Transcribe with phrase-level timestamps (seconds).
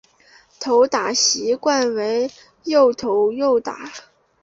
[0.59, 2.31] 投打习惯为
[2.63, 3.93] 右投右打。